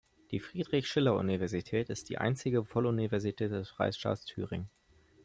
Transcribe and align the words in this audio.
Die 0.31 0.39
Friedrich-Schiller-Universität 0.39 1.91
ist 1.91 2.09
die 2.09 2.17
einzige 2.17 2.63
Volluniversität 2.73 3.51
des 3.51 3.69
Freistaats 3.69 4.25
Thüringen. 4.25 4.67